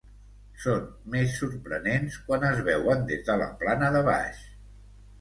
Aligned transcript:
Són 0.63 0.87
més 1.15 1.35
sorprenents 1.41 2.19
quan 2.31 2.49
es 2.51 2.65
veuen 2.73 3.07
des 3.15 3.25
de 3.31 3.39
la 3.45 3.53
plana 3.63 3.95
de 3.99 4.07
baix. 4.13 4.45